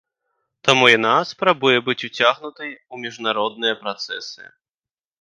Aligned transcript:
Таму 0.69 0.85
яна 0.97 1.11
спрабуе 1.33 1.77
быць 1.91 2.05
уцягнутай 2.09 2.75
у 2.75 2.95
міжнародныя 3.07 3.81
працэсы. 3.87 4.43